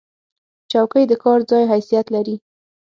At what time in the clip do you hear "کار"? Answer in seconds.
1.23-1.39